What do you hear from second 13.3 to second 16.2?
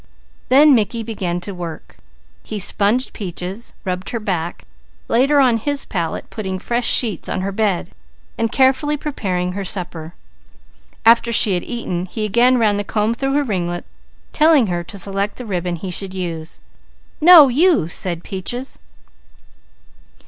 her ringlets, telling her to select the ribbon he should